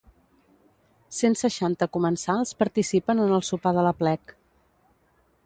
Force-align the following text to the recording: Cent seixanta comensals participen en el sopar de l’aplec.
Cent 1.17 1.37
seixanta 1.41 1.89
comensals 1.99 2.55
participen 2.63 3.23
en 3.27 3.35
el 3.37 3.45
sopar 3.51 3.75
de 3.79 3.85
l’aplec. 3.91 4.35